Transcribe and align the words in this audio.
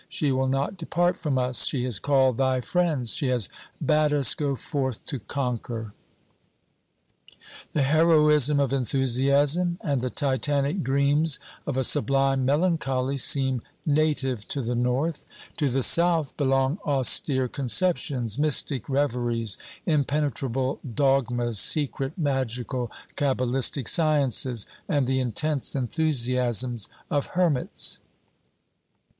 She 0.09 0.31
will 0.31 0.47
not 0.47 0.77
depart 0.77 1.15
from 1.15 1.37
us. 1.37 1.63
She 1.65 1.83
has 1.83 1.99
called 1.99 2.39
thy 2.39 2.59
friends; 2.59 3.13
she 3.13 3.27
has 3.27 3.49
bade 3.79 4.11
us 4.11 4.33
go 4.33 4.55
forth 4.55 5.05
to 5.05 5.19
conquer." 5.19 5.93
The 7.73 7.83
heroism 7.83 8.59
of 8.59 8.73
enthusiasm 8.73 9.77
and 9.83 10.01
the 10.01 10.09
titanic 10.09 10.81
dreams 10.81 11.37
of 11.67 11.77
a 11.77 11.83
sublime 11.83 12.45
melancholy 12.45 13.17
seem 13.19 13.61
native 13.85 14.47
to 14.47 14.63
the 14.63 14.73
North; 14.73 15.23
to 15.57 15.69
the 15.69 15.81
OBERMANN 15.81 15.83
307 15.83 16.23
South 16.23 16.35
belong 16.35 16.79
austere 16.83 17.47
conceptions, 17.47 18.39
mystic 18.39 18.89
reveries, 18.89 19.59
impene 19.85 20.31
trable 20.31 20.79
dogmas, 20.95 21.59
secret, 21.59 22.17
magical, 22.17 22.89
cabalistic 23.15 23.87
sciences, 23.87 24.65
and 24.89 25.05
the 25.05 25.19
intense 25.19 25.75
enthusiasms 25.75 26.89
of 27.11 27.27
hermits. 27.37 27.99